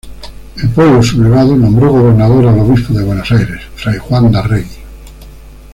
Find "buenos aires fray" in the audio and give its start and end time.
3.03-3.99